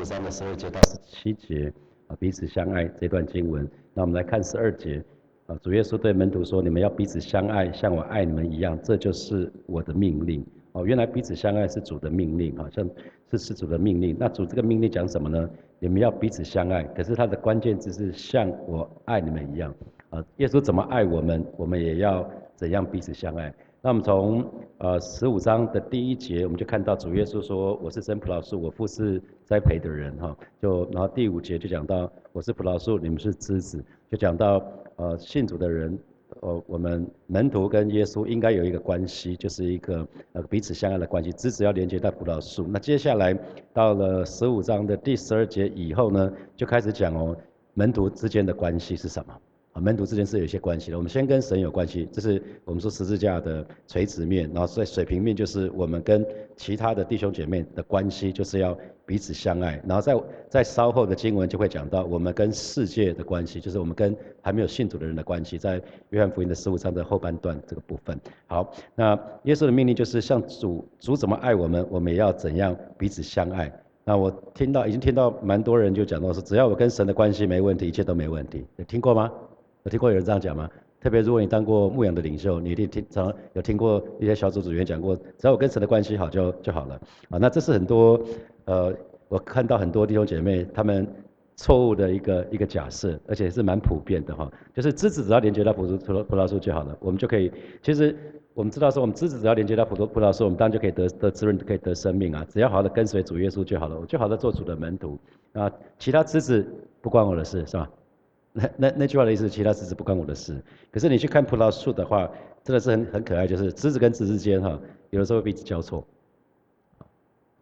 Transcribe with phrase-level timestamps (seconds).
[0.00, 1.70] 十三的十二节到十七节
[2.06, 3.68] 啊，彼此相爱这段经文。
[3.92, 5.04] 那我们来看十二节
[5.46, 10.42] 啊，主耶稣对门徒说：“你们要彼此相爱，像我爱你们一样，这就是我的命令。”
[10.72, 12.88] 哦，原来彼此相爱是主的命令，好像
[13.30, 14.16] 是是主的命令。
[14.18, 15.50] 那主这个命令讲什么呢？
[15.78, 19.74] 你们要彼此相爱，可是它的关键字是像我爱你们一样。
[20.08, 22.26] 啊，耶稣怎么爱我们，我们也要
[22.56, 23.52] 怎样彼此相爱。
[23.82, 24.44] 那我们从
[24.76, 34.62] 呃十五章的第一节，我们就看到主耶稣说：“我是真葡萄树，我父是栽培的人。”哈，就然后第五节就讲到：“我是葡萄树，你们是枝子。”就讲到
[34.96, 35.98] 呃信主的人，
[36.40, 41.32] 呃我们门徒跟耶稣应该有一个关系，就是一个呃彼此相爱的关系。
[41.32, 42.66] 枝子要连接到葡萄树。
[42.68, 43.32] 那接下来
[43.72, 47.34] 到了十五章的第十二节以后呢，就开始讲哦
[47.72, 49.34] 门徒之间的关系是什么。
[49.80, 50.96] 门徒之间是有一些关系的。
[50.96, 59.82] 我们先跟神有关系，这是我们说十字架的垂直面，然后在水平面就是我们跟其他的弟兄姐妹的关系，就是要彼此相爱。
[59.86, 60.14] 然后在
[60.48, 68.18] 在稍后的经文就会讲到我们跟世界的关系，就是我们跟还没有信主的人的关系，在约翰福音的十五章的后半段这个部分。
[68.46, 73.72] 好，那耶稣的命令就是像主主怎么爱我们，我们也要怎样彼此相爱。
[74.02, 78.64] 那我听到已经听到蛮多人就讲到说，只要我跟神的关系没问题，一切都没问题。
[78.76, 79.30] 有听过吗？
[79.84, 80.68] 有听过有人这样讲吗？
[81.00, 86.94] 特别如果你当过牧羊的领袖，你一定听常有听过一些小组组员讲过，只要我跟神的关系好就就好了。
[87.30, 88.20] 啊，那这是很多
[88.66, 88.94] 呃，
[89.28, 91.06] 我看到很多弟兄姐妹他们
[91.56, 94.52] 错误的一个一个假设，而且是蛮普遍的哈。
[94.74, 97.50] 就是枝子只要连接到葡萄葡萄葡萄树就好了，我们就可以。
[97.82, 98.14] 其实
[98.52, 102.44] 我们知道说，我们枝子只要连接到葡萄葡萄树，我们当然就可以得得滋润，可以得生命啊。
[102.46, 105.18] 只要好好的跟随主耶稣就好了，我就好的做主的门徒
[105.54, 105.72] 啊。
[105.98, 106.66] 其他枝子
[107.00, 107.88] 不关我的事，是吧？
[108.52, 110.60] 那那那句话的意思，其他枝子不关我的事。
[110.90, 112.28] 可是你去看葡萄树的话，
[112.64, 114.78] 真的是很很可爱，就是枝子跟枝之间哈，
[115.10, 116.04] 有的时候彼此交错，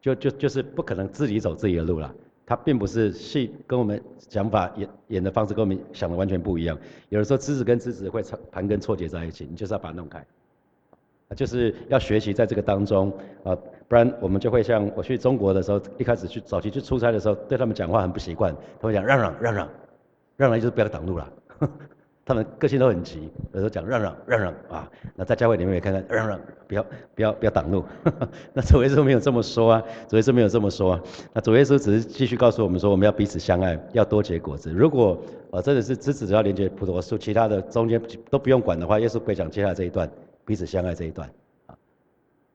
[0.01, 2.15] 就就就是不可能自己走自己的路了。
[2.47, 6.79] 它并不是戏跟我们想法演演的方式跟我们想的完全不一样。
[7.11, 10.25] 有的时候枝子跟枝子会盘根错节在一起，你就是要把它弄开，
[11.37, 13.13] 就是要学习在这个当中
[13.45, 13.55] 啊，
[13.87, 19.69] 不然我们就会像我去中国的时候，一开始去早期去出差的时候，对他们讲话很不习惯，他们讲让让让让。
[20.39, 21.33] 让人就是不要挡路了，
[22.25, 27.85] 他们个性都很急，有时候讲让让让让啊，那在教会里面也看看让让，不要不要不要挡路。
[28.55, 31.03] 那主耶稣没有这么说啊，主耶稣没有这么说啊。
[31.33, 34.71] 那主耶稣只是继续告诉我们说，我们要彼此相爱，要多结果子。
[34.73, 38.01] 如果呃真的是只只要连接葡萄树，其他的中间
[38.31, 40.09] 都不用管的话，耶稣不会讲接下来这一段
[40.45, 41.29] 彼此相爱这一段。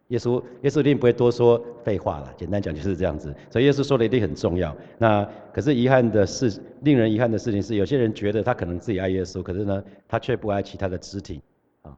[0.10, 2.34] 耶稣，耶稣一定不会多说废话了。
[2.38, 4.76] 简单讲就是这样子，所以耶稣说的一定很重要。
[4.98, 11.42] 那可是遗憾的是，令人遗憾的事情是，有些人觉得他可能自己爱耶稣，可是呢，他却不爱其他的肢体
[11.82, 11.98] 啊。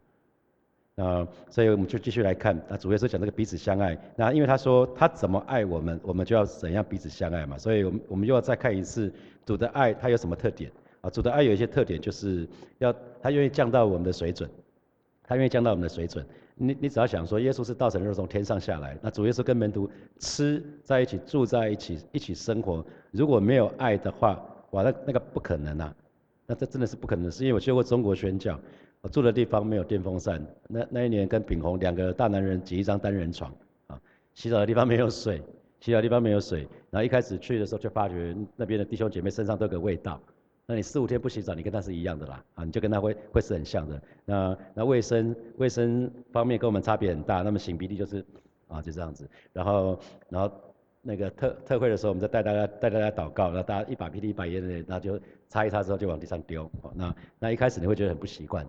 [0.95, 3.97] 那所以我们就继续来看，那主耶稣讲这个彼此相爱。
[4.15, 7.57] 那因为他说他怎么爱我们，我们就要怎样彼此相爱嘛。
[7.57, 9.11] 所以，我们我们又要再看一次
[9.45, 10.71] 主的爱，他有什么特点
[11.01, 11.09] 啊？
[11.09, 14.49] 主的爱有一些特点，就是要他愿意降到我们的水准，
[15.23, 16.25] 他愿意降到我们的水准。
[16.57, 19.89] 你你只要想说，耶稣是道成肉从天上下来，那主耶稣跟门徒
[20.19, 22.83] 吃在一起，住在一起，一起生活。
[23.11, 25.95] 如果没有爱的话，哇，那那个不可能啊！
[26.47, 28.57] 那这真的是不可能，是因为我去过中国宣教，
[29.01, 30.45] 我住的地方没有电风扇。
[30.69, 33.53] 那那一年跟炳宏两个大男人挤一张单人床
[33.87, 33.99] 啊，
[34.33, 35.41] 洗澡的地方没有水，
[35.81, 36.67] 洗澡的地方没有水。
[36.89, 40.21] 然后一开始去的时候就发觉那边的弟兄姐妹身上都有个味道。
[40.67, 44.01] 那你四五天不洗澡，你跟他是一样的啦，啊，你就跟他会会是很像的。
[44.25, 48.25] 那那卫生卫生方面跟我们差别很大，那么擤鼻涕就是
[48.67, 49.29] 啊就这样子。
[49.53, 50.51] 然后然后
[51.03, 56.67] 那个特特会的时候，我们再带大家带大家祷告，那大家一把鼻涕一把眼泪，那就擦一擦之后就往地上丢。
[56.95, 58.67] 那那一开始你会觉得很不习惯。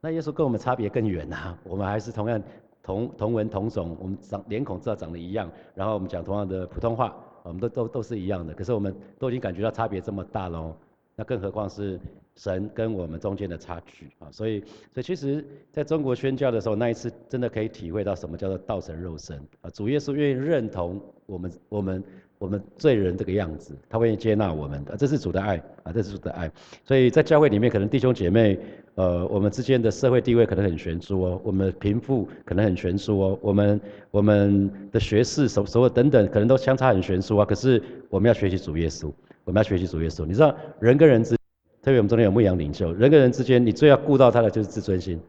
[0.00, 2.42] 那耶稣跟我们差别更远呐，我们还是同样
[2.82, 7.14] 同同文同种，我们长脸孔至少长得一样，然后我们讲同样的普通话，
[7.44, 8.52] 我们都都都是一样的。
[8.52, 10.74] 可是我们都已经感觉到差别这么大喽。
[11.16, 11.98] 那更何况是
[12.36, 14.26] 神跟我们中间的差距啊！
[14.32, 14.60] 所以，
[14.92, 19.70] 所以其实在中国宣教的时候，那一次真的可以体会到什么叫做道成肉身啊！
[19.70, 22.02] 主耶稣愿意认同我们，我们，
[22.38, 25.92] 我们罪人这个样子，他愿意接纳我们的，这是主的爱啊！
[25.92, 26.50] 这是主的爱。
[26.84, 28.58] 所以在教会里面，可能弟兄姐妹，
[28.96, 33.80] 呃，我们之间的社会地位可能很悬殊哦，我们贫富可能很悬殊哦，我们
[34.10, 37.44] 我们的学识、什所有等等，可能都相差很悬殊啊。
[37.44, 37.80] 可是
[38.10, 39.12] 我们要学习主耶稣。
[39.44, 40.24] 我们要学习主耶稣。
[40.26, 41.36] 你知道，人跟人之，
[41.82, 45.20] 特别我们中间有牧羊领袖，人跟人之间，你最要顾到他的就是自尊心，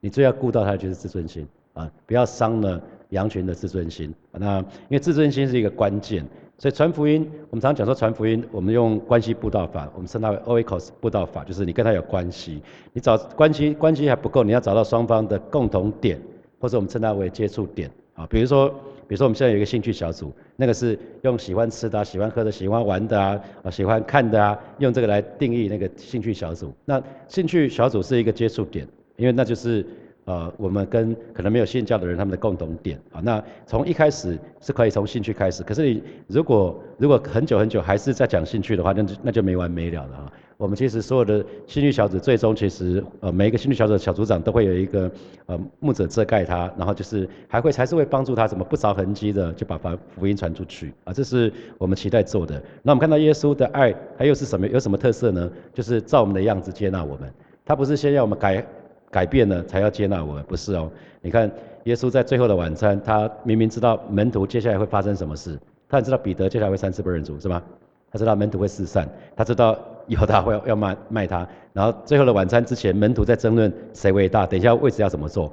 [0.00, 2.80] 你最要顾到他的就是自尊心啊，不要伤了
[3.10, 4.12] 羊群的自尊心。
[4.32, 6.26] 那因为自尊心是一个关键，
[6.58, 12.62] 所以传福音，我们常常讲说传福音，我们用关系布道法，我们称它为 Oikos 布道法，就是你跟他有关系，
[12.92, 16.20] 你找关系关系还不够，你要找到双方的共同点，
[16.58, 18.26] 或者我们称它为接触点啊。
[18.28, 18.74] 比如说，
[19.08, 26.72] 比如说我们现在有一个兴趣小组，那个是用喜欢吃的、喜欢喝的、喜欢玩的啊、啊喜欢看的啊，用这个来定义那个兴趣小组。
[26.84, 28.86] 那兴趣小组是一个接触点，
[29.16, 29.84] 因为那就是
[30.24, 33.20] 呃我们跟可能没有信教的人他们的共同点啊。
[33.22, 40.32] 那从一开始是可以从兴趣开始，可是你如果如果很久很久还是在讲兴趣的话，那就那就没完没了了啊。
[40.56, 45.10] 我们其实所有的兴趣小组，最终其实呃每一个兴趣小组的小组长都会有一个
[45.46, 52.62] 呃牧者遮盖他，然后就是还会还是会帮助他怎么不着痕迹的就把把福音传出去啊，这是我们期待做的。
[52.82, 55.50] 那我们看到耶稣的爱，他又是什么有什么特色呢？
[55.74, 57.28] 就是照我们的样子接纳我们，
[57.66, 58.64] 他不是先要我们改
[59.14, 60.90] 改变了才要接纳我们，不是哦。
[61.22, 61.48] 你看
[61.84, 65.56] 耶稣在最后的晚餐，他明明知道门徒接下来会发生什么事，
[65.88, 67.62] 他也知道彼得接下来会三次不认主是吧？
[68.10, 69.78] 他知道门徒会四散，他知道。
[70.06, 75.50] 以后他会要卖卖他，然后最后的晚餐之前，门徒在争论谁伟大，等一下位置要怎么做，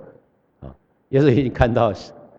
[0.59, 0.67] 啊，
[1.07, 1.93] 耶稣已经看到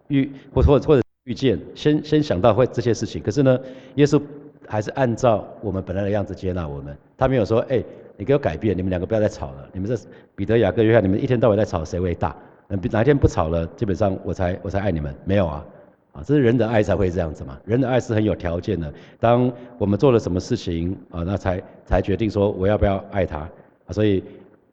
[0.08, 3.58] 预或或或者预见，先先想到会这些事情，可是呢，
[3.94, 4.20] 耶稣
[4.69, 7.82] 还是按照我们本来的样子接纳我们，他没有说，哎，
[8.17, 9.97] 你给我改变，你们两个不要再吵了，你们这
[10.35, 12.37] 彼得、雅各、约翰，你们一天到晚在吵谁伟大，
[12.69, 15.64] 哪天不吵了，基本上我才我才爱你们，没有啊。
[16.12, 17.59] 啊，这是人的爱才会这样子嘛？
[17.64, 18.93] 人的爱是很有条件的。
[19.19, 23.38] 当我们做了什么事情啊，那才才决定说我要不要爱他。
[23.38, 23.49] 啊，
[23.88, 24.23] 所以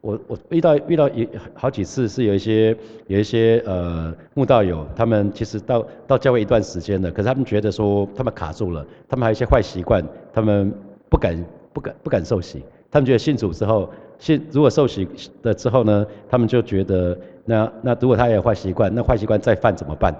[0.02, 2.76] 我我遇到遇到一好几次是有一些
[3.08, 10.74] 有一些呃慕道友，他们其实到到教会一段时间了，可是他们觉得说他们卡住了，他们还有一些坏习惯，他们
[11.08, 12.62] 不敢不敢不敢受洗。
[12.92, 15.08] 他们觉得信主之后，信如果受洗
[15.44, 20.16] 了之后呢，他们就觉得那那如果他也有坏习惯，那坏习惯再犯怎么办？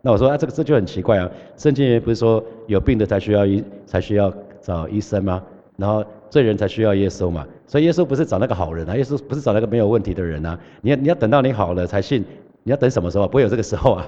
[0.00, 1.30] 那我说啊，这个这就很奇怪啊。
[1.56, 5.42] 圣经不是说有病的才需要医才需要找医生吗？
[5.76, 7.46] 然后罪人才需要耶稣嘛。
[7.66, 10.58] 所以耶稣不是找那个好人啊，耶稣不是找那个没有问题的人啊。
[10.80, 12.24] 你要你要等到你好了才信，
[12.62, 13.28] 你要等什么时候？
[13.28, 14.06] 不会有这个时候啊。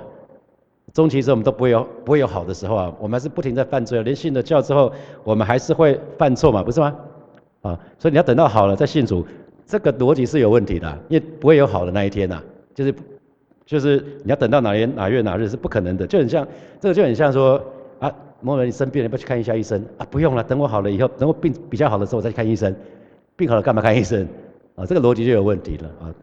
[0.93, 2.93] 中期时候我们都不会有不会有好的时候啊。
[3.00, 4.02] 我们还是不停在犯罪啊。
[4.02, 6.94] 连信了教之后，我们还是会犯错嘛，不是吗？
[7.64, 9.26] 啊，所以你要等到好了再信主，
[9.66, 12.40] 这个逻辑是有问题的，因为不会有好的那一天呐，
[12.72, 12.94] 就是。
[13.66, 16.46] 就是你要等到哪年哪月哪日是不可能的，就很像
[16.78, 17.58] 这个就很像说
[17.99, 20.06] 啊，某人你生病了，不去看一下医生啊？
[20.11, 22.76] 不用了，等我好了以后，等我病比较好的时候我再去看医生。
[23.37, 24.28] 病好了干嘛看医生？
[24.75, 26.14] 啊，这个逻辑就有问题了啊。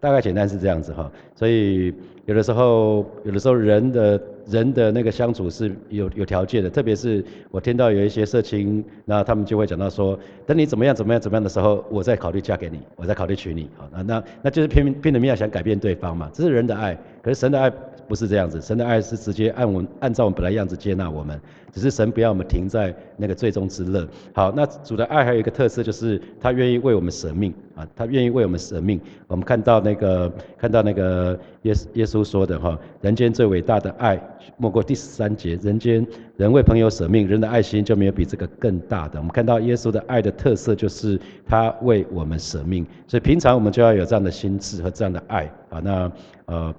[0.00, 1.94] 大概简单是这样子哈，所以
[2.26, 17.72] 有的时候，有的时候人的人的那个相处是有有条件的，特别是我听到有一些社青，那他们就会讲到说，等你怎么样怎么样怎么样的时候，我再考虑嫁给你，我再考虑娶你，好，那那那就是拼命拼了命要想改变对方嘛，这是人的爱，可是神的爱。
[18.08, 21.38] 不是这样子，神的爱是直接按我按照我们本来样子接纳我们，
[21.70, 24.08] 只是神不要我们停在那个最终之乐。
[24.32, 28.98] 好，那主的爱还有一个特色，就是他愿意为我们舍命啊，他愿意为我们舍命。
[29.26, 34.18] 我们看到那个看到那个耶耶稣说的哈，人间最伟大的爱，
[34.56, 36.06] 莫过第十三节，人间
[36.38, 39.18] 人为朋友舍命，人的爱心就没有比这个更大的。
[39.18, 46.10] 我们看到耶稣的爱的特色就是他为我们舍命，所以平常我们就要有这样的心智和这样的爱啊，那
[46.46, 46.74] 呃。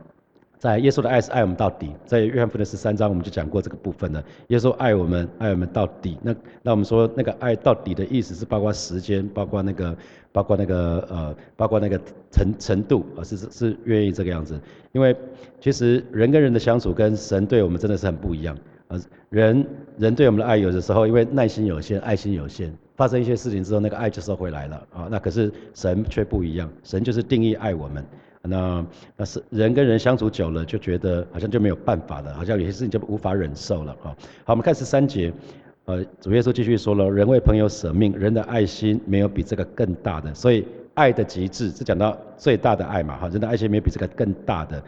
[0.60, 4.22] 在耶稣的爱是爱我们到底，在约翰福音十三章我们就讲过这个部分了。
[4.50, 6.18] 耶稣爱我们，爱我们到底。
[6.22, 9.96] 那那我们说那个爱到底的意思是包括时间，包括那个，
[10.34, 11.98] 包括那个呃，包括那个
[12.30, 14.60] 程程度啊，是是是愿意这个样子。
[14.92, 15.16] 因为
[15.62, 18.54] 其实人跟人的相处跟神对我们真的是很不一样
[18.90, 19.00] 啊。
[19.30, 19.66] 人
[19.98, 25.08] 人对我们的爱有的时候因为耐心有限，爱心有限，发生一些事情之后那个爱就收回来了啊。
[25.10, 28.04] 那可是神却不一样，神就是定义爱我们。
[28.42, 28.86] 那
[29.18, 34.16] 那是人跟人相处久了，就觉得好像就没有办法了，好像有些事情就无法忍受了哈。
[34.46, 35.32] 好，我们看十三节，
[35.86, 44.84] 呃，主耶稣继续说了，人为朋友舍命，人的爱心没有比这个更大的，所以爱的极致是讲到最大的爱嘛，哈，人的爱心没有比这个更大的。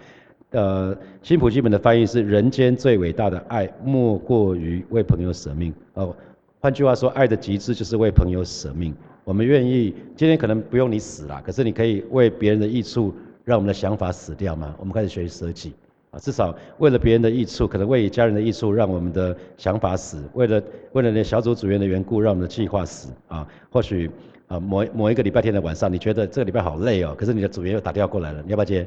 [0.51, 5.73] 呃，新普基本的翻译是人间最伟大的爱莫过于为朋友舍命。
[5.95, 6.15] 哦，
[6.61, 8.95] 换句话说，爱的极致就是为朋友舍命。
[9.23, 13.13] 我们愿意今天可能不用你死了，可是你可以为别人的益处。
[13.43, 14.75] 让我们的想法死掉吗？
[14.79, 15.73] 我们开始学习舍己
[16.11, 23.47] 啊，至少为了别人的益处，可能为家人的益处，让我们的想法死；为了为了那小组组员的缘故，让我们的计划死啊。
[23.71, 24.11] 或许
[24.47, 28.85] 啊，某某一个礼拜天的晚上，你觉得这个礼拜好累哦，可是你的组员又打电话过来了，你要不要接？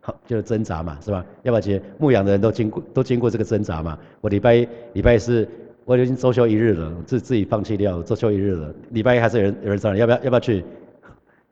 [0.00, 1.26] 好， 就是挣扎嘛，是吧？
[1.42, 1.82] 要不要接？
[1.98, 3.98] 牧养的人都经过都经过这个挣扎嘛。
[4.20, 5.48] 我礼拜一礼拜四
[5.84, 8.72] 我已经周休一日了，自自己放弃掉周休一日了。
[8.90, 10.64] 礼拜一还是有人有人找你，要不要要不要去？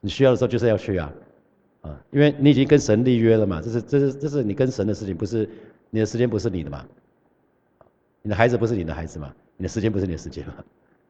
[0.04, 1.12] 你需要的时候就是要去啊，
[1.80, 5.49] 啊，因为你已经跟神立约了嘛，这是这是这是你跟神的事情，不是
[5.88, 6.84] 你的时间不是你的嘛，
[8.20, 10.52] 你的孩子不是你的孩子嘛，你的时间不是你的时间嘛，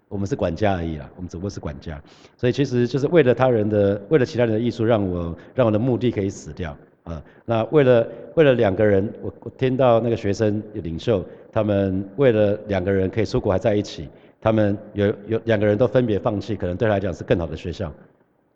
[0.07, 2.01] 我们是管家而已啦，我们只不过是管家，
[2.37, 7.21] 所以其实就是为了他人的，为了其他人的艺术，让我让我的目的可以死掉，啊。
[7.45, 14.09] 那为了为了两个人，我我听到那个学生领袖，他们为了两个人可以出国还在一起，
[14.41, 17.93] 他们有有两个人都分别放弃，可能对他来讲是更好的学校，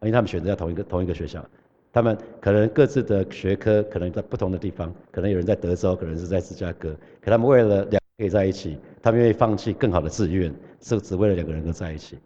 [0.01, 1.45] 因为他们选择在同一个同一个学校。
[1.91, 12.19] 他们可能各自的学科可能在不同的地方，可能有人在德州，可能是在芝加哥，可他们为了两可以在一起，他们愿意放弃更好的志愿，是只为了两个人能在一起，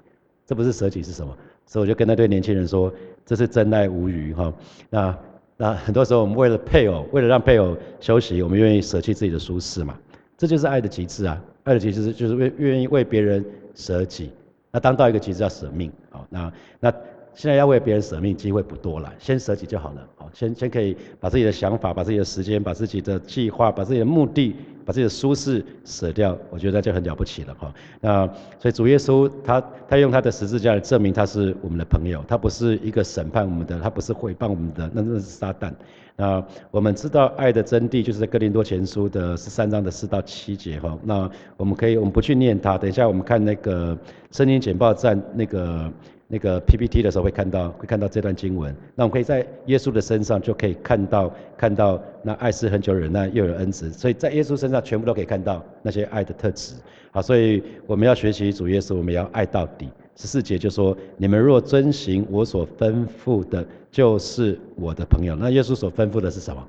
[0.45, 1.35] 这不是舍己是什么？
[1.65, 2.93] 所以我就跟那对年轻人说，
[3.25, 4.53] 这是真爱无余哈。
[4.91, 5.19] 那
[5.57, 9.97] 那很多时候我们为了配偶，为了让配偶休息，我们愿意舍弃自己的舒适嘛？
[10.37, 11.41] 这就是爱的极致啊！
[11.63, 13.43] 爱的极致就是为愿意为别人
[13.77, 14.33] 舍己。
[14.73, 16.27] 那当到一个极致叫舍命啊。
[16.29, 16.95] 那那。
[17.35, 20.07] 现在要为别人舍命机会不多了，先舍己就好了。
[20.17, 27.73] 好，先先可以把自己的想法、把自己的时间、把自己的计划、把自己的目的、把自己的舒适舍掉，我觉得那就很了不起了哈。
[28.01, 28.27] 那
[28.59, 35.73] 所以主耶稣他他用他的十字架来证明他是我们的朋友，他不是一个审判我们的，他不是毁谤我们的，那那是撒旦。
[36.15, 40.99] 那我们知道爱的真谛就是在哥林多前书的十三章的四到七节哈。
[41.03, 43.97] 那我们可以我们不去念它，等一下我们看那个
[44.31, 45.91] 圣经简报站那个。
[46.33, 48.75] 那个 PPT 的时候会看到，会看到这段经文。
[48.95, 53.93] 那我们可以在耶稣的身上就可以看到，看到那爱是很久忍耐，又有恩慈。
[53.93, 56.73] 所以在耶稣身上全部都可以看到那些爱的特质。
[57.11, 59.91] 好，所以我们要学习主耶稣，我们要爱到底。
[60.17, 65.37] 十四节就说：你们若遵行我所吩咐的，就是我的朋友。
[65.37, 66.67] 那耶稣所吩咐的是什么？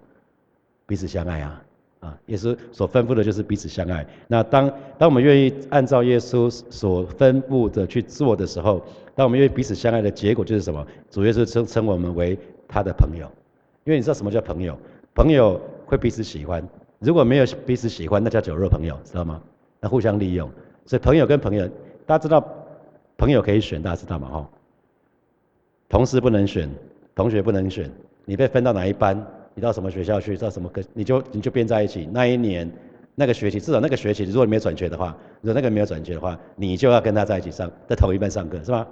[0.86, 1.64] 彼此相爱啊。
[2.02, 4.06] 啊，耶稣所吩咐的就是彼此相爱。
[4.28, 10.86] 那当当我们愿意按照耶稣所吩咐的去做的时候，当我们因为彼此相爱的结果就是什么？
[11.10, 13.30] 主耶稣称称我们为他的朋友。
[13.84, 14.78] 因为你知道什么叫朋友？
[15.14, 16.68] 朋友会彼此喜欢。
[17.00, 19.42] 如果没有彼此喜欢，那叫酒肉朋友，知道吗？
[19.80, 20.50] 那互相利用。
[20.86, 21.68] 所以朋友跟朋友，
[22.06, 22.44] 大家知道
[23.18, 24.30] 朋友可以选，大家知道吗？
[24.30, 24.50] 哈，
[25.90, 26.70] 同事不能选，
[27.14, 27.92] 同学不能选，
[28.26, 29.22] 你被分到哪一班？
[29.54, 30.36] 你到什么学校去？
[30.36, 30.82] 到什么课？
[30.94, 32.08] 你就你就编在一起。
[32.12, 32.72] 那一年
[33.16, 38.88] 那个学期，至少那个学期，如果你没有转学的话，如果那个没有转学的话，你就要跟他在一起上，在同一班上课，是吧？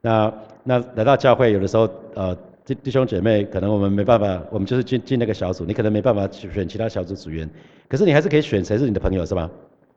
[0.00, 0.32] 那
[0.64, 7.48] 那来到教会，有的时候呃，弟弟兄姐妹，可能我们没办法，我们就是进进那个小组，你可能没办法选其他小组组员，
[7.88, 9.50] 可是你还是可以选谁是你的朋友，是吧？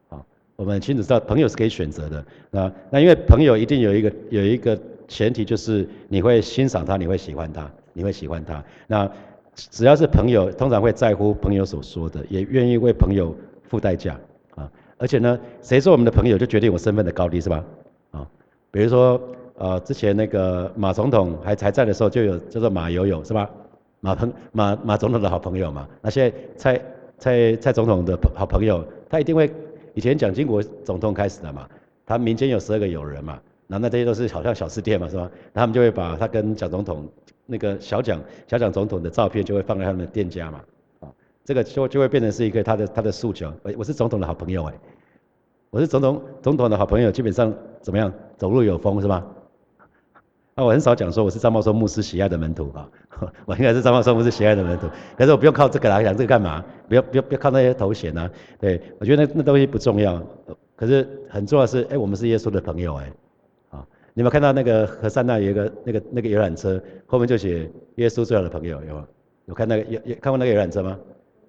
[0.10, 2.26] 好，我们清楚知道朋友是可以选择的。
[2.52, 7.70] 那那因为朋友一定有一个有一个前提，就是你会欣赏他，你会喜欢他。
[7.96, 9.08] 你会喜欢他，那
[9.54, 13.38] 只要是朋友，通常会在乎朋友所说的，也愿意为朋友
[13.70, 14.20] 付代价
[14.56, 14.68] 啊。
[14.98, 17.64] 而且呢，谁做我们的朋友，就决定我身份的高低，是吧？
[18.10, 18.28] 啊，
[18.72, 19.22] 比如说，
[19.56, 23.50] 呃，之前那个马总统还还在的时候，就有叫做马友友，是吧？
[24.00, 25.88] 马朋马马总统的好朋友嘛。
[26.02, 26.82] 那现在蔡
[27.18, 29.52] 蔡蔡总统的好朋友，他一定会
[29.94, 31.68] 以前蒋经国总统开始的嘛，
[32.06, 35.30] 他民间有十二个友人嘛，那那这些都是好像小吃店嘛，是吧？
[35.54, 37.08] 他们就会把他跟蒋总统。
[37.46, 40.62] 那个小蒋小蒋总统的照片就会放在他们的店家嘛，
[41.02, 41.12] 啊，
[41.44, 43.52] 这个就就会变成是一个他的他的诉求。
[43.64, 44.74] 我我是总统的好朋友哎，
[45.70, 49.26] 我是总统总统的好朋友，基本上怎么样走路有风是吧？
[50.56, 52.88] 啊，我很少讲说我是张茂松牧师喜爱的门徒啊，
[53.46, 56.64] 我应该是张茂松牧师喜爱的门徒，可是我不用靠这个来讲这个干嘛？
[56.88, 58.30] 不要不要不要靠那些头衔啊，
[58.60, 60.22] 对我觉得那那东西不重要，
[60.76, 63.12] 可是很重要是哎我们是耶稣的朋友哎。
[64.16, 69.08] 你有没有看到那个河山那有一个那个那个游览车，后面就写耶稣最好的朋友，有吗？
[69.46, 71.00] 有看那个有有看过那个游览车吗？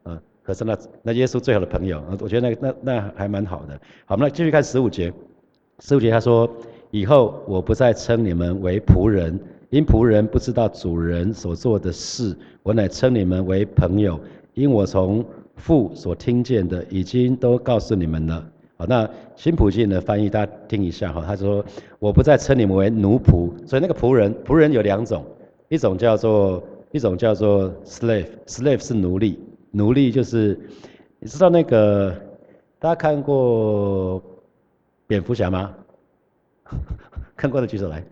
[0.04, 3.74] 嗯，河山那那耶稣最好的朋友，我觉得那那那还蛮好的。
[4.06, 5.12] 好，我们来继续看十五节。
[5.80, 6.50] 十五节他说：
[6.94, 9.36] 以后我不再称你们为仆人，
[9.70, 14.16] 因仆人不知道主人所做的事，我乃称你们为朋友，
[14.54, 15.24] 因我从
[15.56, 18.46] 父所听见的已经都告诉你们了。
[18.76, 21.64] 好，那新普信的翻译大家听一下哈，他说
[21.98, 25.24] 我不再称你们为奴仆，所以那个仆人，仆人有两种，
[25.68, 29.40] 一种叫做一种叫做 slave，slave 是奴隶，
[29.72, 30.56] 奴隶就是
[31.18, 32.14] 你知道那个
[32.78, 34.22] 大家看过
[35.08, 35.74] 蝙蝠侠吗？
[37.36, 38.02] 看过的举手来，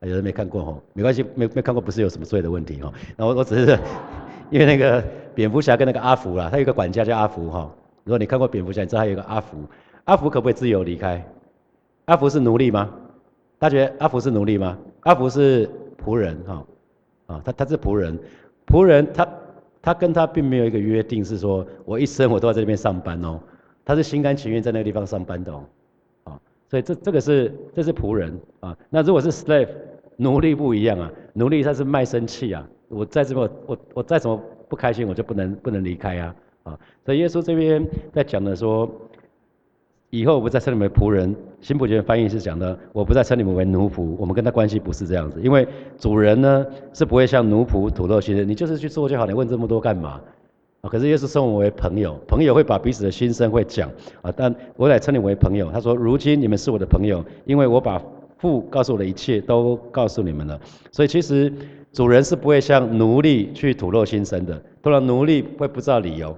[0.00, 3.78] 有人没看过哈，没关系，没没看过不是有什么罪的问题哈，那我我只是
[4.50, 5.02] 因为那个
[5.34, 7.70] 蝙蝠侠跟那个阿福啦，他有个管家叫阿福哈。
[8.04, 9.56] 如果你看过蝙蝠侠，你知道还有一个阿福，
[10.04, 11.24] 阿福可不可以自由离开？
[12.04, 12.90] 阿福是奴隶吗？
[13.58, 14.76] 大家觉得阿福是奴隶吗？
[15.00, 15.68] 阿福是
[16.04, 16.66] 仆人哈，
[17.26, 18.18] 啊，他他是仆人，
[18.66, 19.28] 仆人他
[19.80, 23.40] 他跟他并没有一个约定，是说我一生我都要在这边上班哦，
[23.86, 25.64] 他是心甘情愿在那个地方上班的哦，
[26.74, 29.68] 所以这这个是这是仆人啊，那如果是 slave
[30.16, 34.36] 奴隶不一样啊，奴隶他是卖身契啊，我再怎么我我再怎么
[34.68, 36.34] 不开心，我就不能不能离开啊。
[36.64, 38.90] 啊，所以耶稣这边在讲的说，
[40.10, 41.32] 以后我不再称你们仆人。
[41.60, 44.16] 新普贤翻译是讲的，我不再称你们为奴仆。
[44.18, 45.64] 我们跟他关系不是这样子，因为
[45.96, 50.20] 主人呢是不会像奴仆吐露心声，你就是去做就好，你问这么多干嘛？
[50.84, 54.30] 啊，可是耶稣称我为朋友，朋友会把彼此的心声会讲啊。
[54.36, 58.00] 但我来称你为朋友，他说，如今你们是我的朋友，因为我把
[58.36, 60.60] 父告诉我的一切都告诉你们了。
[60.92, 61.50] 所以其实
[61.90, 66.36] 主人是不会像奴隶去吐露心声的，突然奴隶会不知道理由。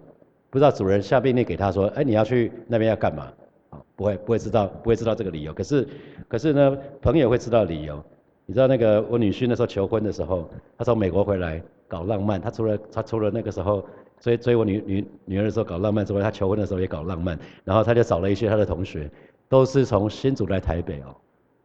[0.49, 3.25] 不知道主人下命令给他说，哎，你要去那边要干嘛？
[3.71, 5.53] 啊，不会，不会知道，不会知道这个理由。
[5.53, 5.87] 可是，
[6.29, 8.03] 可是呢，朋友会知道理由。
[8.47, 10.49] 你知道那个我女婿那时候求婚的时候，
[10.79, 12.41] 他从美国回来搞浪漫。
[12.41, 13.85] 他除了他除了那个时候
[14.21, 17.39] 追追我女女女儿的时候搞浪漫之外，他求婚的时候也搞浪漫。
[17.65, 19.11] 然后他就找了一些他的同学，
[19.49, 21.15] 都是从新竹来台北哦。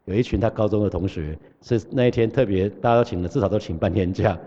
[0.06, 4.38] 有一群他高中的同学，是那一天特别大家都请了，至少都请半天假，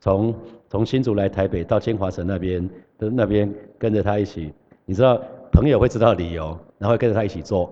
[0.00, 0.34] 从
[0.68, 2.68] 从新竹来台北到金华城那边。
[2.98, 4.50] 的那边跟着他一起，
[4.86, 5.20] 你知道
[5.52, 7.70] 朋友会知道理由，然后跟着他一起做，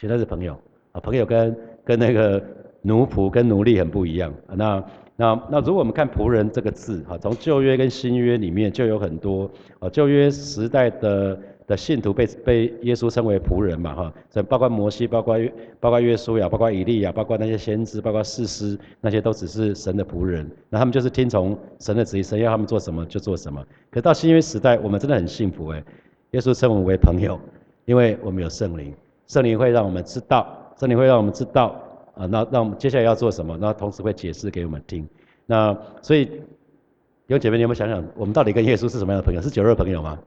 [0.00, 0.58] 其实是朋友
[0.92, 2.42] 啊，朋友跟跟那个
[2.80, 4.32] 奴仆跟奴隶很不一样。
[4.48, 4.82] 那
[5.16, 11.38] 那那如果我们看仆人这个字，哈，从旧约跟新约里面就有很多，啊，旧约时代的。
[11.66, 15.34] 的信徒被被耶稣称为仆人嘛，哈，这包括摩西，包括
[15.80, 20.46] 包括约书亚，包括以利亚，包括那些先知，包括士师，那些都只是神的仆人。
[20.68, 23.64] 那他们就是听从神的旨意，神要他们做什么就做什么。
[23.90, 25.82] 可到新约时代，我们真的很幸福哎，
[26.32, 27.40] 耶稣称我们为朋友，
[27.86, 28.94] 因为我们有圣灵，
[29.26, 30.46] 圣灵会让我们知道，
[30.78, 31.80] 圣灵会让我们知道
[32.16, 35.06] 啊，那那我们接下来要做什么，那同时会解释给我们听。
[35.46, 36.30] 那所以，
[37.26, 39.42] 有姐妹，你有没有想想，我们到底跟耶稣是什么样的朋友？
[39.42, 40.18] 是酒肉朋友吗？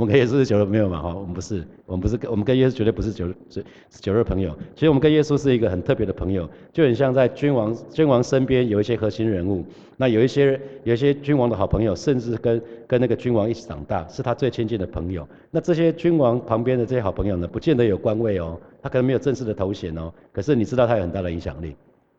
[0.00, 1.02] 我们跟耶稣是酒肉朋友嘛？
[1.02, 3.62] 哈，我们不是，我们不是跟我们跟耶稣绝对不是酒是
[4.00, 4.56] 酒肉朋友。
[4.74, 9.62] 其实我们跟耶稣是一个很特别的朋友，就很像在君王君王身边有一些核心人物，
[9.98, 15.28] 那有一些有一些君王的好朋友，甚至跟跟那个君王一起长大，是他最亲近的朋友。
[15.50, 21.76] 那这些君王旁边的这些好朋友呢，不见得有官位哦，他可能没有正式的头衔哦，可是你知道他有很大的影响力。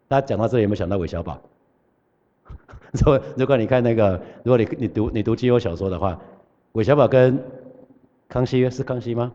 [0.08, 1.42] 大家讲到这里有没有想到韦小宝？
[2.94, 6.20] 如果如果你看那个，如果你你读你读基友小说的话，
[6.74, 7.38] 韦小宝跟
[8.32, 9.30] 康熙是康熙吗？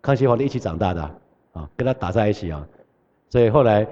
[0.00, 1.02] 康熙皇帝一起长大的
[1.52, 2.66] 啊，跟他打在一起啊，
[3.28, 3.86] 所以后来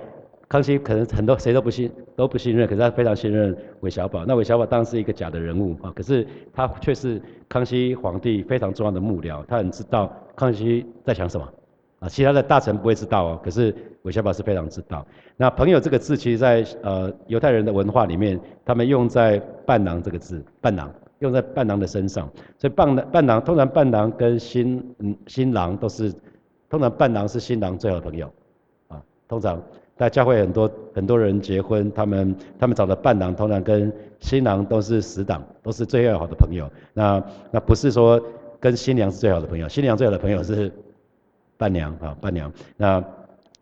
[0.48, 4.24] 康熙可能很多谁都不信都不信任，可是他非常信任韦小宝。
[4.24, 11.46] 那韦小宝当然是一个假的人物啊，可是他却是康熙皇帝非常重要的幕僚，他很知道康熙在想什么
[11.98, 15.06] 啊，其他的大臣不会知道哦，可是韦小宝是非常知道。
[15.36, 20.90] 那朋友这个字，其实在呃犹太人的文化里面，他们用在伴郎这个字，伴郎。
[21.20, 24.94] 用在伴郎的身上，所以伴郎伴郎通常伴郎跟新
[25.26, 26.12] 新郎都是，
[26.68, 28.30] 通常伴郎是新郎最好的朋友，
[28.88, 29.62] 啊，通常
[29.96, 36.70] 在教会很多很多人结婚，他们他们找的伴郎通常跟新郎都是死党，都是最要好的朋友。
[36.92, 38.22] 那那不是说
[38.60, 40.70] 跟新娘是最好的朋友，新娘最好的朋友是
[41.56, 42.52] 伴娘啊伴娘。
[42.76, 43.02] 那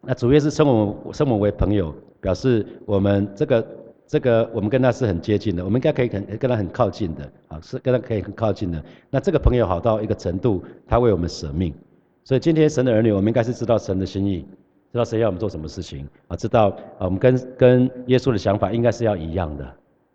[0.00, 3.64] 那主要是称我们称我们为朋友，表示我们这个。
[4.06, 8.82] 这个我们跟他是很接近的，我们应该可以跟跟他很靠近的啊，是跟他可以很靠近的。
[9.10, 11.74] 那这个朋友好到一个程度，他为我们舍命。
[12.22, 14.46] 所以今天神的儿女，我们应该是知道神的心意，
[14.92, 19.64] 知道神要我们做什么事情啊，知道啊，我们跟跟耶稣的想法应该是要一样的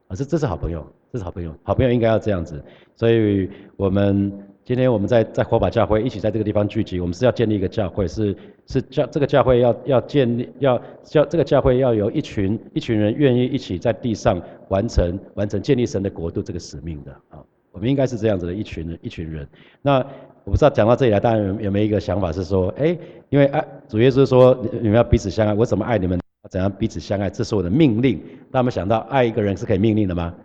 [0.07, 2.63] 啊，这这是好朋友，这是好朋友，好朋友应该要这样子。
[2.95, 4.31] 所以我们。
[4.69, 8.35] 今天我们在在火把教会一起在这个地方聚集，我们是要建立一个教会，是
[8.67, 19.47] 是教这个教会要要建立要教这个教会要有一群一群人愿意一起在地上完成完成建立神的国度这个使命的啊，我们应该是这样子的一群人一群人。
[19.81, 20.05] 那
[20.43, 22.95] 我不知道讲到这里来，大家有有没有一个想法是说，哎，
[23.29, 26.19] 因为爱主耶稣说你们要彼此相爱，我怎么爱你们？
[26.47, 27.27] 怎样彼此相爱？
[27.27, 28.21] 这是我的命令。
[28.51, 30.35] 大家有想到爱一个人是可以命令的吗？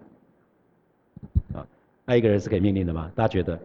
[1.52, 1.66] 啊，
[2.06, 3.10] 爱一个人是可以命令的吗？
[3.14, 3.58] 大家觉得？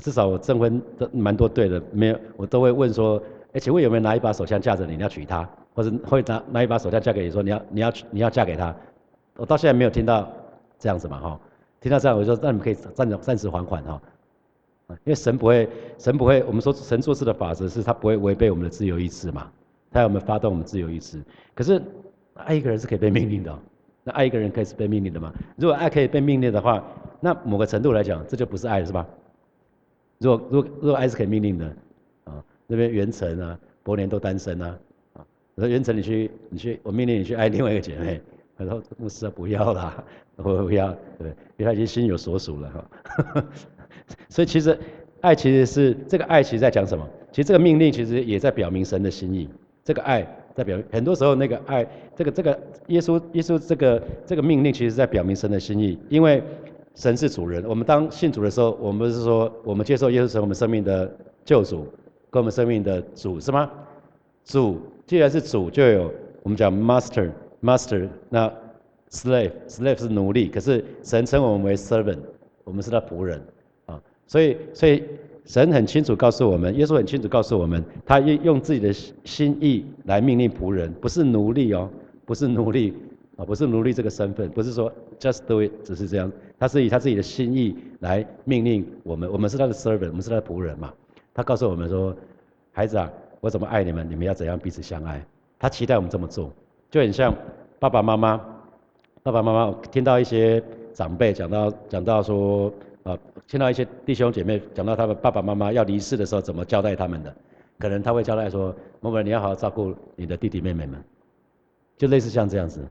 [0.00, 3.20] 至少我证婚都蛮多对的，没有我都会问说，
[3.52, 8.74] 哎，请问有没有拿一把手枪架着你，你要娶她，或者会拿拿一把手枪架给你说你要你要你要嫁给他？
[9.36, 10.30] 我到现在没有听到
[10.78, 11.40] 这样子嘛哈，
[11.80, 14.00] 听到这样我就说那你们可以暂暂时缓缓哈，
[14.88, 19.50] 因为神不会神不会，我们说神做事的法则是他不会违背我们的自由意志嘛，
[19.90, 21.22] 他要我们发动我们自由意志，
[21.54, 21.82] 可是
[22.34, 23.58] 爱一个人是可以被命令的，
[24.04, 25.32] 那爱一个人可以是被命令的吗？
[25.56, 26.82] 如果爱可以被命令的话，
[27.20, 29.06] 那某个程度来讲这就不是爱了是吧？
[30.18, 31.66] 如果如果如果爱是可以命令的，
[32.24, 34.76] 啊，那边元成啊，伯年都单身啊，
[35.14, 38.20] 啊，我说元成你去你去，我命令你去爱另外一个姐妹，
[38.56, 40.02] 他说牧师啊不要啦，
[40.36, 43.44] 我不要，对，因为他已经心有所属了哈，
[44.28, 44.76] 所以其实
[45.20, 47.08] 爱其实是这个爱其实在讲什么？
[47.30, 49.48] 其实这个命令其实也在表明神的心意，
[49.84, 56.42] 这个爱在表很多时候那个爱，这个这个耶稣耶稣这个这个命令其实在表明神的心意，因为。
[56.98, 57.64] 神是主人。
[57.64, 61.08] 我们当信主的时候，我们是说，我们接受耶稣成为我们生命的
[61.44, 61.86] 救主，
[62.28, 63.70] 跟我们生命的主是吗？
[64.44, 68.52] 主既然是主，就有我们讲 master，master，那
[69.10, 72.18] slave，slave 是奴隶，可是神称我们为 servant，
[72.64, 73.40] 我们是他仆人
[73.86, 75.04] 啊，所以所以
[75.44, 81.88] 神很清楚告诉我们，耶稣很清楚告诉我们，他用用自己的心意来命令仆人，不是奴隶哦，
[82.24, 82.92] 不是奴隶
[83.38, 90.92] 啊，不是奴隶这个身份，不是说 just do it，只是这样，他是以他自己的心意来命令我们，我们是他的 servant，我们是他的仆人嘛，
[91.32, 92.14] 他告诉我们说，
[92.72, 95.24] 孩子啊，我怎么爱你们，你们要怎样彼此相爱，
[95.58, 96.52] 他期待我们这么做，
[96.90, 97.34] 就很像
[97.78, 98.36] 爸爸妈妈，
[99.22, 102.70] 爸爸妈妈听到一些长辈讲到讲到说。
[103.04, 107.34] 啊，听到一些弟兄姐妹讲到他们爸爸妈妈要离世的时候，怎么交代他们的？
[107.78, 111.02] 可能他会交代说：“某某，你要好好照顾你的弟弟妹妹们。”
[111.96, 112.86] 就类似像这样子。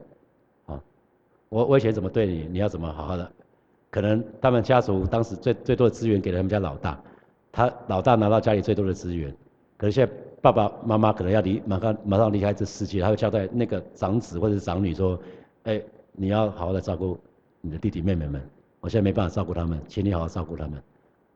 [1.48, 3.30] 我我以前怎么对你，你要怎么好好的？
[3.90, 7.02] 可能他们家族当时最最多的资源给了他们家老大，
[7.50, 9.34] 他老大拿到家里最多的资源。
[9.76, 15.18] 可是现在爸爸妈妈可能要离马上马上离开这世界，他会交代那个长子或者是长女说
[15.64, 15.80] ：“哎，
[16.12, 17.18] 你要好好的照顾
[17.60, 18.42] 你的弟弟妹妹们。”
[18.80, 20.80] 我现在没办法照顾他们，请你好好照顾他们。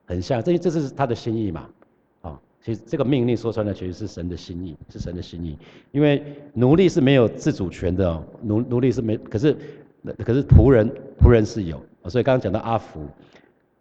[0.04, 1.68] 很像，这这是他的心意嘛？
[2.20, 5.58] 啊，其实这个命令说穿了，其实是神的心意，是神的心意。
[5.90, 6.22] 因为
[6.52, 9.56] 奴隶是没有自主权的哦，奴奴隶是没，可是
[10.24, 11.80] 可是仆人仆人是有。
[12.08, 13.06] 所以刚刚讲到阿福，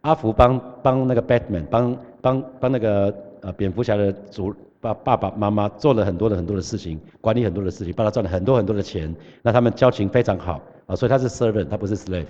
[0.01, 9.13] 阿福帮帮那个 Batman，帮帮帮那个呃蝙蝠侠的主爸爸爸妈妈做了很多的很多的事情，管理很多的事情，帮他赚了很多很多的钱。
[9.41, 12.25] 那他们交情非常好啊，所以他是 servant，他不是 slave。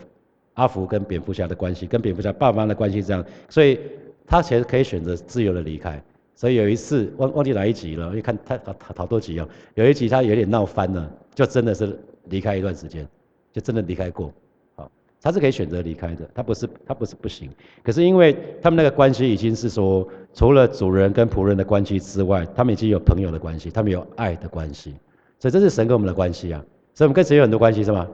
[0.53, 3.79] 阿福跟蝙蝠侠的关系，跟蝙蝠侠爸妈的关系这样，所以
[4.25, 6.01] 他其实可以选择自由的离开。
[6.35, 13.07] 所以有一次忘忘记哪一集了，一看他好好多集哦，有一集他有点闹翻了，就真的是离开一段时间，
[13.51, 14.31] 就真的离开过。
[14.75, 14.89] 好，
[15.21, 17.49] 他是可以选择离开的，他不是他不是不行。
[17.83, 24.93] 可是因为他们那个关系已经是说，除了主人跟仆人的关系之外，他们已经有朋友的关系，他们有爱的关系。
[25.39, 26.63] 所以这是神跟我们的关系啊。
[26.93, 28.07] 所以我们跟谁有很多关系是吗？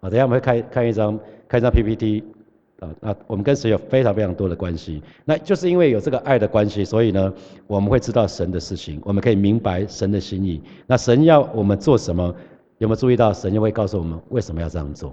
[0.00, 1.18] 好，等下我们会看看一张。
[1.50, 2.22] 看一张 PPT，
[2.78, 7.34] 啊，那我们跟神有非常非常多的关系，那就是因为有这个爱的关系，所以呢，
[7.66, 10.62] 我们会知道神的事情，我们可以明白神的心意。
[10.86, 12.32] 那神要我们做什么？
[12.80, 15.10] 有没有注意到神就会告诉我们为什么要这样做？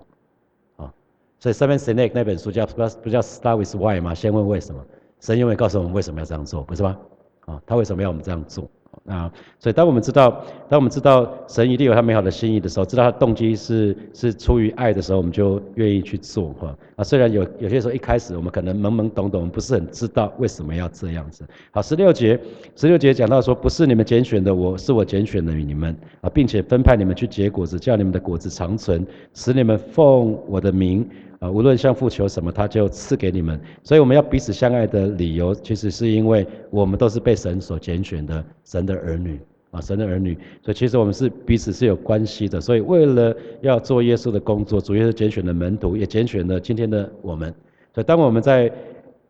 [0.77, 0.91] 啊，
[1.38, 4.15] 所以 Seven Snake 那本书叫不不叫 Start with Why 吗？
[4.15, 4.82] 先问为什么？
[5.19, 6.97] 神永远告诉我们为什么要这样做，不是吗？
[7.41, 8.69] 啊，他为什么要我们这样做？
[9.05, 16.75] 啊，所以当我们知道，当我们知道神一定有他美好的心意的时候，知道他动机是是出于爱的时候，我们就愿意去做哈。
[16.95, 21.45] 啊，虽然有有些时候一开始我们可能懵懵懂懂，不是很知道为什么要这样子。
[21.71, 22.39] 好，十六节，
[22.75, 31.07] 十六节讲到说，不是你们拣选的，我是我拣选的你们啊，并且分派你们去结果子，叫你们的果子长存，使你们奉我的名。
[31.39, 33.60] 啊，无论向父求什么，他就赐给你们。
[33.84, 39.39] 所以我们要彼此相爱的理由，其实是因为我们都是被神所拣选的神的儿女
[39.71, 40.36] 啊，神的儿女。
[40.63, 42.60] 所以其实我们是彼此是有关系的。
[42.60, 47.54] 所以为了要做耶稣的工作，主耶稣拣选的门徒，也拣选了今天的我们。
[47.93, 48.71] 所以当我们在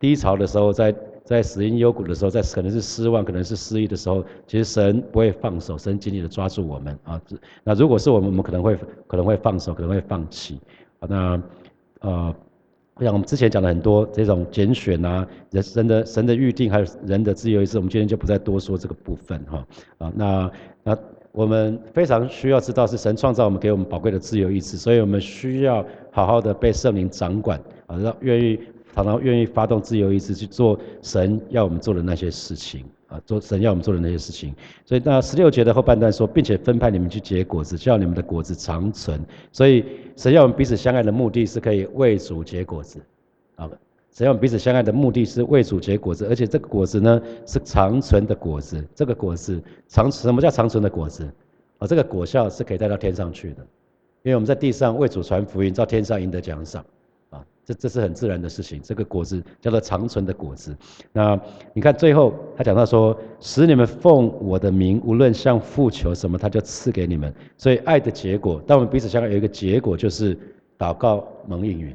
[0.00, 0.94] 低潮的时候，在
[1.24, 7.20] 在死因幽谷的时候，在可能是失望，可能是失意的时候，其实神不会放手，神紧紧的抓住我们啊。
[7.64, 10.58] 那如果是我们，我们可能会可能会放手，可能会放弃。
[11.06, 11.40] 那
[12.00, 12.34] 呃，
[13.00, 19.66] 像我们之前讲了很多这种拣选啊，人神的神的预定，还有人的自由意志，我们今天就不再多说这个部分哈。
[19.98, 20.50] 啊，那
[20.82, 20.98] 那
[21.32, 28.58] 我们非常需要知道是神创造我们，给我们宝贵的自由意志，所以我们需要好好的被圣灵掌管啊，让愿意
[28.94, 32.84] 常常愿意发动自由意志去做神要我们做的那些事情。
[33.08, 39.18] 啊，做神要我们做的那些事情，所以那十六节的后半段说，并且分派你们去结果子，叫你们的果子长存。
[39.50, 43.00] 所以神要我们彼此相爱的目的是可以为主结果子，
[43.56, 43.68] 啊，
[44.12, 48.86] 神要我们彼此相爱的目的是为主结果子，而且这个果子呢是长存的果子。
[48.94, 51.24] 这个果子长什么叫长存的果子？
[51.78, 53.62] 啊，这个果效是可以带到天上去的，
[54.22, 56.84] 因为我们在地上为主传福音，到天上赢得奖赏。
[57.68, 60.74] 这这是很自然的事情，这个果子叫做长存的果子。
[61.12, 61.38] 那
[61.74, 67.30] 你看最后他讲到说，使你们奉我的名，无论向父求什么，他就赐给你们。
[67.58, 70.34] 所以爱的结果，当我们彼此相爱，有一个结果就是
[70.78, 71.94] 祷告蒙应允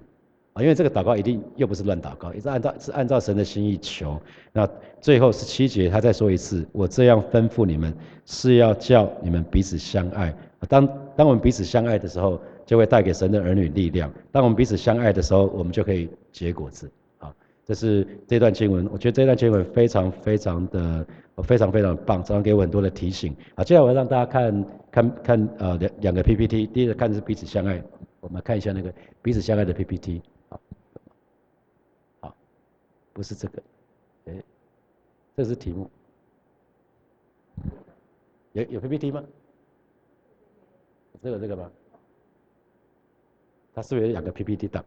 [0.54, 0.62] 啊。
[0.62, 4.22] 因为这个祷告一定又不是乱祷告，也是按照是按照神的心意求。
[4.52, 4.70] 那
[5.02, 7.92] 最后十七节他再说一次，我这样吩咐你们，
[8.28, 10.32] 是要叫你们彼此相爱。
[10.70, 12.40] 当当我们彼此相爱的时候。
[12.66, 14.12] 就会带给神的儿女力量。
[14.32, 16.92] 当我们彼此相爱的时候，我们就可以结果子。
[17.18, 17.34] 好，
[17.66, 21.06] 这是这段经文，我觉得这段经文非常非常的
[21.44, 23.36] 非常非常棒，常常给我很多的提醒。
[23.56, 27.84] 好，接下来我要让大家看看看呃两两个 PPT，第一个看的是彼此相爱，
[28.20, 30.22] 我们看一下那个彼此相爱的 PPT。
[30.50, 30.62] 好，
[32.22, 32.36] 好，
[33.14, 33.64] 不是这个，
[34.26, 34.44] 哎，
[35.36, 35.90] 这是题目。
[38.54, 39.24] 有有 PPT 吗？
[41.22, 41.72] 这个这个吗？
[43.74, 44.84] 他是不是有两个 PPT 档？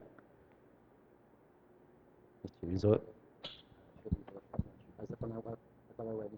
[2.60, 3.00] 比如说，
[4.96, 5.42] 还是放在外
[5.96, 6.32] 放在外面？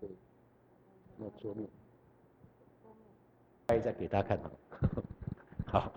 [0.00, 0.08] 对，
[1.18, 1.66] 那桌面。
[3.82, 4.38] 再给大家看
[5.64, 5.92] 好，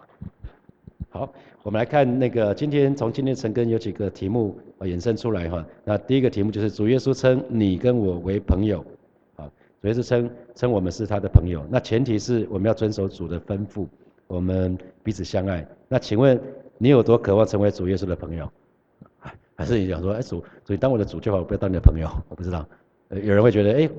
[1.10, 5.66] 好，我们来看那个今天从今天陈根有几个题目啊衍生出来哈。
[5.84, 8.80] 那第一个题目就是主耶稣称你跟我为朋友，
[9.36, 11.68] 啊，主耶稣称称我们是他的朋友。
[11.70, 13.86] 那前提是我们要遵守主的吩咐，
[14.28, 15.66] 我们彼此相爱。
[15.88, 16.40] 那请问
[16.78, 18.50] 你有多渴望成为主耶稣的朋友？
[19.58, 22.10] 还是你想说，哎主，主你当我的主就好，我不要当你的朋友？
[22.28, 22.68] 我不知道，
[23.08, 23.90] 呃，有人会觉得，哎，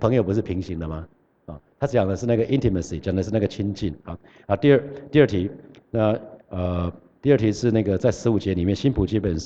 [0.00, 1.06] 朋友不是平行的吗？
[1.46, 4.18] 啊，他讲的是那个 intimacy，讲的是那个亲近啊。
[4.46, 5.48] 啊，第二第二题，
[5.92, 9.36] 那呃第二题是那个在十五节里面新普基本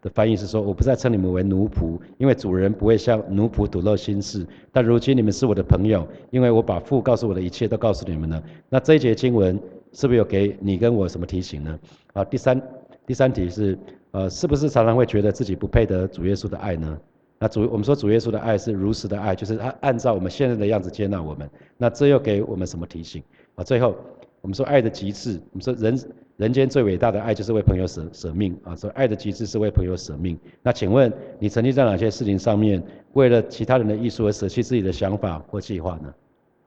[0.00, 4.46] 的翻译是说，我不再称你们为奴仆，因为主人不会向奴仆吐露心事。
[4.70, 8.40] 但如今你们是我的朋友，因为我把父告诉我的一切都告诉你们了。
[8.68, 9.58] 那这一节经文
[9.92, 11.78] 是不是有给你跟我什么提醒呢？
[12.12, 12.62] 啊，第三
[13.06, 13.78] 第三题是，
[14.10, 16.98] 呃，是不是常常会觉得自己不配得主耶稣的爱呢？
[17.38, 21.48] 那主我们说主耶稣的爱是如实的爱，就是他按照我们现在的样子接纳我们。
[21.76, 23.22] 那这又给我们什么提醒
[23.54, 23.62] 啊？
[23.62, 23.94] 最后
[24.40, 25.98] 我们说爱的极致，我们说人
[26.36, 28.74] 人间最伟大的爱就是为朋友舍舍命啊。
[28.74, 30.36] 所以爱的极致是为朋友舍命。
[30.62, 36.12] 那请问你曾经在哪些事情上面为了其他人的艺术而舍弃自己的想法或计划呢？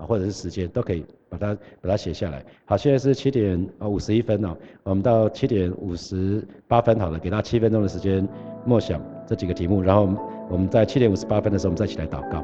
[0.05, 2.43] 或者是时间都可以把它把它写下来。
[2.65, 8.27] 好，现在是七点啊五十一分哦，我们到七点五十八分好了，给他七分钟的时间
[8.65, 10.09] 默想这几个题目，然后。
[10.49, 12.43] 我们在七点五十八分的时候，我们再起来祷告。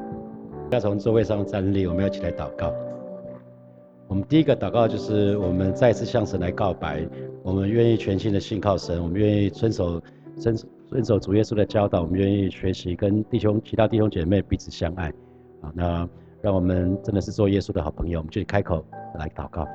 [0.71, 2.73] 要从座位上站立，我们要起来祷告。
[4.07, 7.05] 我们第一个祷告就是我们再次向神来告白，
[7.43, 10.01] 我们愿意全心的信靠神，我们愿意遵守
[10.37, 10.55] 遵
[10.87, 15.09] 遵守主耶稣的教导，我们愿意学习跟弟兄其他弟兄姐妹彼此相爱。
[15.59, 16.09] 啊，那
[16.41, 18.83] 让我们真的是做耶稣的好朋友，我们就开口
[19.15, 19.65] 来祷告，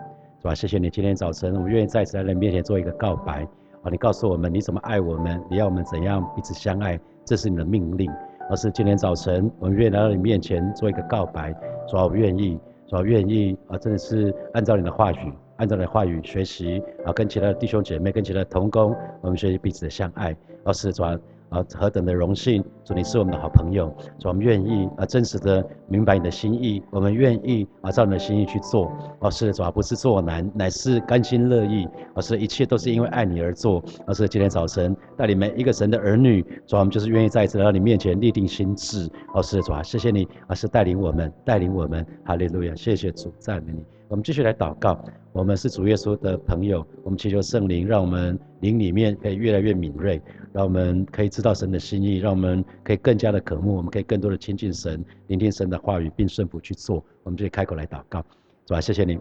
[0.40, 0.54] 是吧？
[0.54, 3.46] 谢谢你今天早晨，我们愿意再次来你面前做一个告白。
[3.82, 6.98] 啊，你告诉我们你怎么爱我们，你要我们怎样彼此相爱。
[7.24, 8.10] 这是你的命令，
[8.48, 11.52] 而是今天早晨，我们愿意来到你面前做一个告白，
[11.88, 21.06] 说我愿意，说愿意啊，真的是按照你的话语，按照你的话语学习啊，跟其他的弟兄姐妹，跟其他的同工，我们学习彼此的相爱，而是说。
[21.06, 21.18] 啊，
[21.52, 22.64] 啊何等的荣幸！
[22.82, 28.90] 主，你是我们的好朋友，主，我们愿意啊，真实的明白你的心意，我们愿意啊，照你的心意去做。
[29.20, 31.86] 而是主啊，不是做难，乃是甘心乐意。
[32.14, 33.84] 而是一切都是因为爱你而做。
[34.06, 39.06] 而是今天早晨带领每一个神的儿女，主，我们就是愿意再一次来到你面前立定心志。
[39.34, 42.74] 而是主啊，谢谢你，而是带领我们，带领我们，哈利路亚！
[42.74, 43.84] 谢谢主，赞美你。
[44.12, 45.02] 我们继续来祷告。
[45.32, 50.20] 我们是主耶稣的朋友，我们祈求圣灵，让我们灵里面可以越来越敏锐。
[50.52, 57.02] 让我们可以知道神的心意，让我们可以更加的渴慕，我们可以更多的亲近神，聆听神的话语，并顺服去做。
[57.22, 58.22] 我们就开口来祷告，
[58.66, 59.18] 主啊，谢谢你。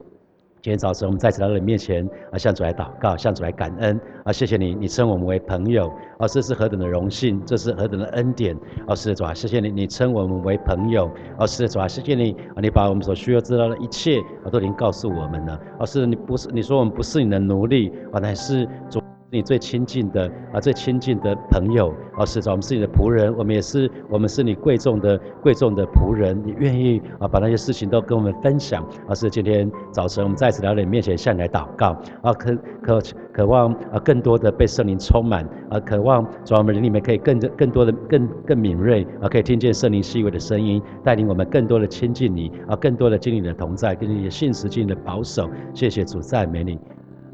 [0.63, 19.01] 今天早晨我们再次来到你面前，啊，向主来祷告，向主来感恩，啊，谢谢你，你称我们为朋友，啊，这是何等的荣幸，这是何等的恩典，啊，是的主啊，谢谢你，你称我们为朋友，啊，是的主啊，谢谢你，啊，你把我们所需要知道的一切，啊，都已经告诉我们了，啊，是你不是你说我们不是你的奴隶，啊，乃是主。
[19.33, 26.37] 你最亲近的啊，最亲近的朋友啊，是我们是你的仆人，我们也是，我们是你贵重的贵重的仆人。
[26.45, 29.15] 你愿意啊，把那些事情都跟我们分享啊？
[29.15, 45.49] 是今天早晨我们再次来到你面前向你来祷告啊，渴渴渴望啊，更多的被圣灵充满啊，渴望主我们灵里面可以更更多的更更敏锐啊，可以听见圣灵细微的声音，带领我们更多的亲近你啊，更多的经历你的同在，跟你的信实、经历的保守。
[45.73, 46.77] 谢谢主赞美你。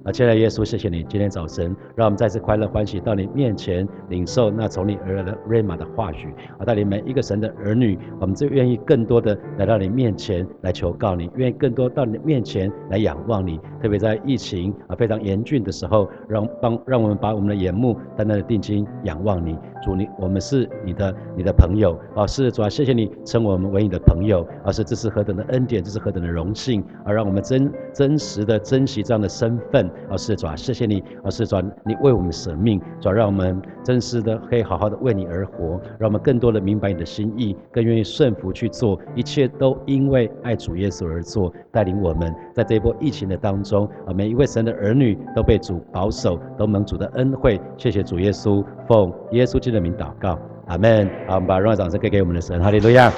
[0.08, 13.60] 啊，亲爱的耶稣，谢谢你今天早晨让我们再次快乐欢喜到你面前领受那从你而来的瑞玛的话语啊，带领每一个神的儿女，我们就愿意更多的来到你面前来求告你，愿意更多到你面前来仰望你。
[13.82, 19.58] 特别在疫情啊非常严峻的时候，让帮让我们把我们的眼目单单的定睛仰望你。
[19.84, 29.89] 主你，我们是你的你的朋友啊，是主啊，谢谢你称我们为你的朋友啊，是这是何等的恩典，这是何等的荣幸啊，让我们真真实的珍惜这样的身份。
[30.10, 31.56] 而是主，谢谢你，而是主，
[31.86, 51.10] 你为我们舍命，主让我们真实的可以好好的为你而活，让我们更多的明白你的心意，更愿意顺服去做，一切都因为爱主耶稣而做，带领我们在这一波疫情的当中，啊，每一位神的儿女都被主保守，都蒙主的恩惠，谢谢主耶稣，奉耶稣基督的名祷告，阿门。
[51.28, 53.12] 好，我们把荣耀掌声给给我们的神，哈利路亚。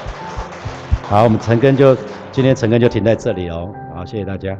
[1.03, 1.95] 好，我们陈根就
[2.31, 4.57] 今天陈根就停在这里哦，好，谢谢大家。